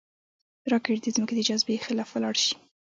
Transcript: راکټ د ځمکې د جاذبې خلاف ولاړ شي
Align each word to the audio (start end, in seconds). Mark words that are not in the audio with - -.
راکټ 0.71 0.97
د 1.03 1.07
ځمکې 1.15 1.33
د 1.35 1.41
جاذبې 1.47 1.83
خلاف 1.85 2.09
ولاړ 2.11 2.35
شي 2.43 2.53